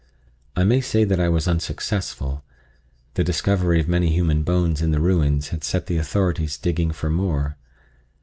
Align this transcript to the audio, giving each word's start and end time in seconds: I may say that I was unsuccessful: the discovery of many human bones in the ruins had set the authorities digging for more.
I 0.55 0.63
may 0.63 0.81
say 0.81 1.03
that 1.03 1.19
I 1.19 1.29
was 1.29 1.47
unsuccessful: 1.47 2.43
the 3.13 3.23
discovery 3.23 3.79
of 3.79 3.87
many 3.87 4.11
human 4.11 4.41
bones 4.41 4.81
in 4.81 4.89
the 4.89 4.99
ruins 4.99 5.49
had 5.49 5.63
set 5.63 5.85
the 5.85 5.97
authorities 5.97 6.57
digging 6.57 6.89
for 6.91 7.11
more. 7.11 7.55